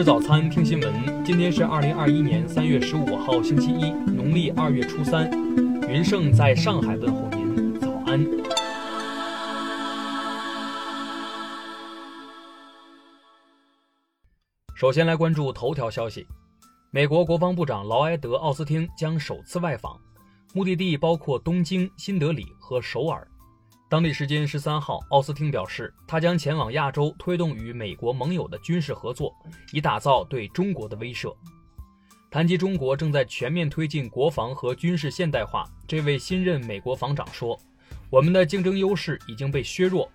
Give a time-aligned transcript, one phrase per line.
[0.00, 1.22] 吃早餐，听新闻。
[1.22, 5.30] 今天是二零二一年三月十五号，星期一，农历二月初三。
[5.90, 8.26] 云盛在上海问候您，早安。
[14.74, 16.26] 首先来关注头条消息：
[16.90, 20.00] 美国国防部长劳埃德·奥斯汀将首次外访，
[20.54, 23.28] 目的地包括东京、新德里和首尔。
[23.90, 29.34] 当地时间十三号，奥斯汀表示，他将前往亚洲，推动与美国盟友的军事合作，
[29.72, 31.34] 以打造对中国的威慑。
[32.30, 37.58] 谈及中国正在全面推进国防和军事现代化，这位新任美国防长说
[38.10, 40.08] ：“我们的竞争优势已经被削弱。”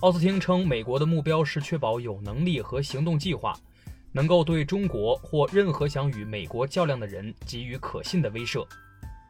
[0.00, 3.58] 奥斯汀称，美国的目标是确保有能力和行动计划，
[4.12, 8.66] 能够对中国或任何想与美国较量的人给予可信的威慑。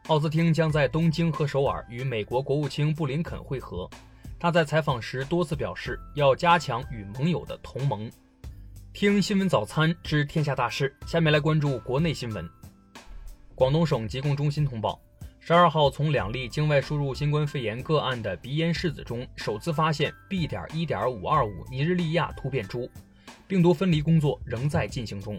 [0.08, 3.88] 奥斯汀将在东京和首尔与美国国务卿布林肯会合。
[4.38, 8.10] 他在采访时多次表示要加强与盟友的同盟。
[8.94, 12.48] 听新闻早餐知天下大事，下面来关注国内新闻。
[13.54, 14.98] 广东省疾控中心通报，
[15.40, 20.46] 十二号从两例境外输入新冠肺炎个案的鼻咽拭子中首次发现 B.
[20.46, 22.88] 点一点五二五尼日利亚突变株，
[23.46, 25.38] 病毒分离工作仍在进行中。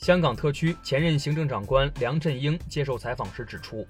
[0.00, 3.86] 香港特区前任行政长官梁振英接受采访时指出，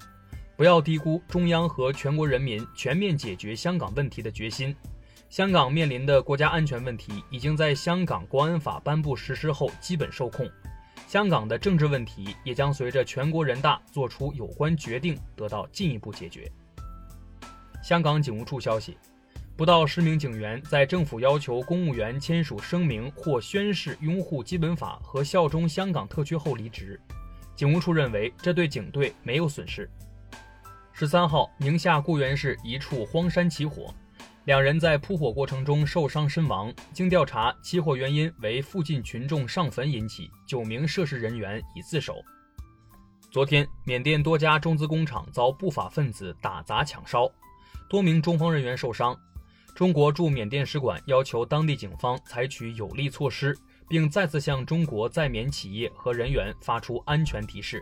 [0.57, 4.75] 不要低估中央和全国人民全面解决香港问题的决心。
[5.29, 10.45] 香港面临的国家安全问题已经在香港国安法颁布实施后基本受控，
[11.07, 16.51] 香港的政治问题也将随着全国人大作出有关决定得到进一步解决。
[17.81, 18.97] 香港警务处消息。
[19.61, 26.99] 不到十名警员在政府要求公务员签署声明或宣誓拥护基本法和效忠香港特区后离职，
[27.55, 29.87] 警务处认为这对警队没有损失。
[30.91, 33.93] 十三号，宁夏固原市一处荒山起火，
[34.45, 36.73] 两人在扑火过程中受伤身亡。
[36.91, 42.15] 经调查，起火原因为附近群众上坟引起，九名涉事人员已自首。
[43.29, 47.29] 昨天，缅甸多家中资工厂遭不法分子打砸抢烧，
[47.87, 49.15] 多名中方人员受伤。
[49.73, 57.81] 中国驻缅甸使馆要求当地警方采取有力措施，并再次向中国在缅企业和人员发出安全提示。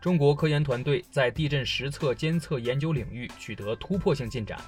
[0.00, 4.60] 中国科研团队在地震实测监测研究领域取得突破性进展。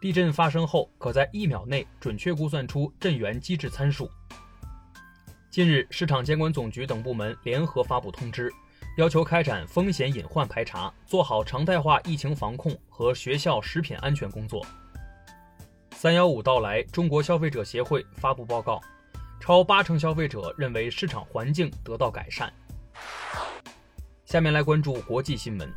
[0.00, 4.10] 地震发生后，可在一秒内准确估算出震源机制参数。
[5.48, 8.52] 近日，市场监管总局等部门联合发布通知。
[8.96, 14.64] 要求开展风险隐患排查，做好常态化疫情防控和学校食品安全工作。
[16.00, 18.80] 三幺五到来，中国消费者协会发布报告，
[19.40, 22.52] 超八成消费者认为市场环境得到改善。
[24.24, 25.68] 下面来关注国际新闻。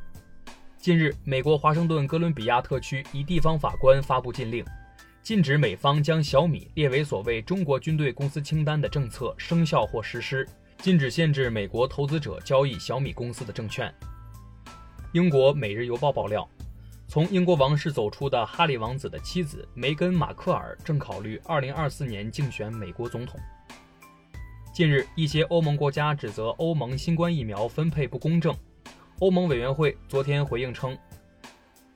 [0.77, 4.63] 近日，美国华盛顿哥伦比亚特区一地方法官发布禁令，
[5.23, 10.47] 禁止美方将小米列为所谓中国军队公司清单的政策生效或实施。
[10.77, 13.91] 禁止限制美国投资者交易小米公司的证券。
[15.13, 16.47] 英国《每日邮报》爆料，
[17.11, 23.37] 从英国王室走出的哈里王子的妻子梅根·马克尔正考虑2024年竞选美国总统。
[24.73, 28.55] 近日，一些欧盟国家指责欧盟新冠疫苗分配不公正。
[29.19, 30.97] 欧盟委员会昨天回应称，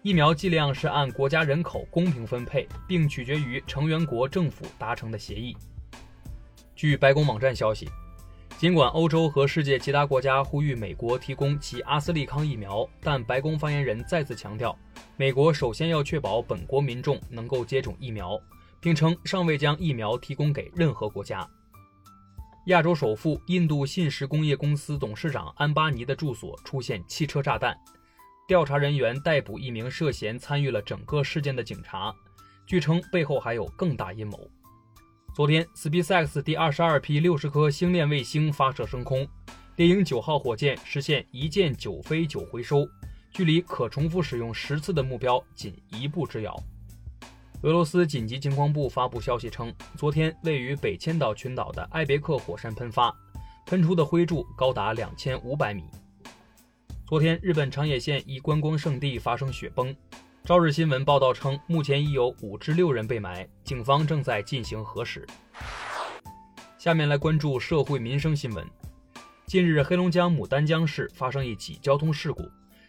[0.01, 5.55] 疫苗剂量是按国家人口公平分配，并取决于成员国政府达成的协议。
[6.75, 7.89] 据白宫网站消息。
[8.65, 14.75] 尽管欧洲和世界其他国家呼吁美国提供其阿斯利康疫苗，但白宫发言人再次强调，
[15.17, 18.41] 美国首先要确保本国民众能够接种疫苗，
[18.81, 21.47] 并称尚未将疫苗提供给任何国家。
[22.65, 27.77] 亚洲首富印度信实工业公司董事长安巴尼的住所出现汽车炸弹，
[28.47, 32.11] 调查人员逮捕一名涉嫌参与了整个事件的警察，
[32.65, 34.49] 据称背后还有更大阴谋。
[35.35, 39.27] 昨天，SpaceX 第二十二批六十颗星链卫星发射升空，
[39.75, 42.87] 猎鹰九号火箭实现一箭九飞九回收，
[43.31, 46.57] 距离可重复使用十次的目标仅一步之遥。
[47.63, 53.13] 俄罗斯紧急情况部发布消息称，昨天位于北千岛群岛的埃别克火山喷发，
[53.65, 55.83] 喷出的灰柱高达两千五百米。
[57.05, 59.93] 昨天，日本长野县一观光胜地发生雪崩。
[60.45, 65.25] 朝日新闻报道称，目前已有五至六人被埋，警方正在进行核实。
[66.77, 68.63] 下面来关注社会民生新闻。
[69.47, 72.43] 近日，黑龙江牡丹江市发生一起交通事故，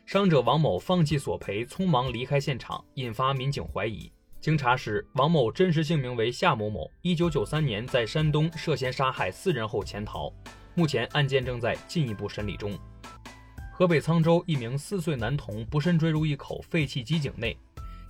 [0.04, 4.12] 伤者王某放弃索赔，匆忙离开现场，引发民警怀疑。
[4.38, 10.30] 经查实，王某真实姓名为夏某某，一九九三年在山东涉嫌杀害四人后潜逃，
[10.74, 12.78] 目前案件正在进一步审理中。
[13.78, 17.54] 河北沧州一名四岁男童不慎坠入一口废弃机井内，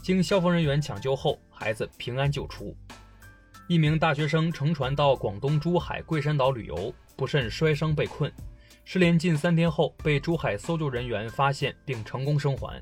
[0.00, 2.72] 经消防人员抢救后，孩子平安救出。
[3.66, 8.32] 一名大学生乘船到广东珠海桂山岛旅游，不慎摔伤被困，
[8.84, 12.80] 失联近三天后被珠海搜救人员发现并成功生还。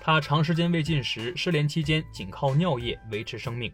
[0.00, 3.72] 他长时间未进食，失联期间仅靠尿液维持生命。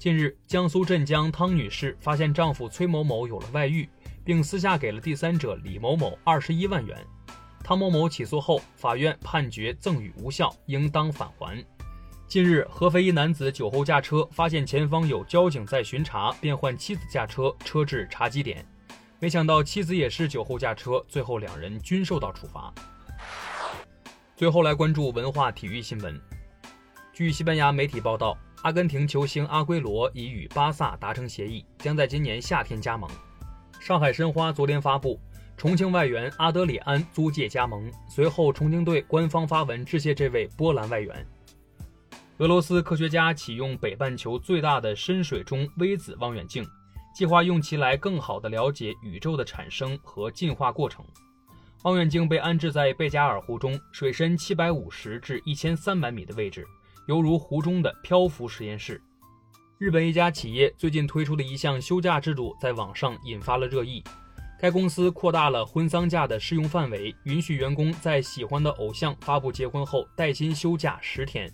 [0.00, 3.88] 近日，江苏镇江汤女士发现丈夫崔某某有了外遇，
[4.24, 6.96] 并私下给了第三者李某某二十一万元。
[7.64, 11.64] 汤某某起诉后，法院判决赠与无效，应当返还。
[12.26, 18.66] 近日，合肥一男子酒后驾车，发现前方有交警在巡查，便换妻子驾车，车至查缉点，
[19.20, 22.72] 没想到妻子也是酒后驾车，最后两人均受到处罚。
[24.34, 26.20] 最后来关注文化体育新闻。
[27.12, 33.08] 据西班牙媒体报道，阿根廷球星阿圭罗已与巴萨达成协议，将在今年夏天加盟。
[33.82, 35.18] 上海申花昨天发布，
[35.56, 41.26] 重庆外援阿德里安租借加盟，随后重庆队官方发文致谢这位波兰外援。
[42.38, 46.64] 俄罗斯科学家启用北半球最大的深水中微子望远镜，
[47.12, 51.04] 计划用其来更好地了解宇宙的产生和进化过程。
[51.82, 56.64] 望远镜被安置在贝加尔湖中，水深七百五十至一千三百米的位置，
[57.08, 59.02] 犹如湖中的漂浮实验室。
[59.82, 64.00] 日本一家企业最近推出的一项休假制度在网上引发了热议。
[64.56, 71.52] 该公司扩大了婚丧假的适用范围，允许员工在喜欢的偶像发布结婚后带薪休假十天。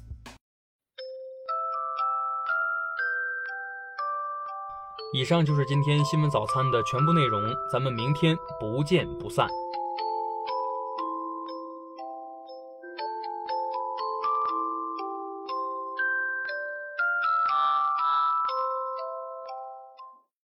[5.14, 7.40] 以上就是今天新闻早餐的全部内容，
[7.72, 9.48] 咱们明天不见不散。